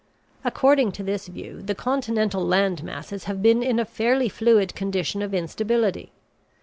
According 0.43 0.93
to 0.93 1.03
this 1.03 1.27
view 1.27 1.61
the 1.61 1.75
continental 1.75 2.43
land 2.43 2.81
masses 2.81 3.25
have 3.25 3.43
been 3.43 3.61
in 3.61 3.77
a 3.79 3.85
fairly 3.85 4.29
fluid 4.29 4.73
condition 4.73 5.21
of 5.21 5.31
instability. 5.31 6.11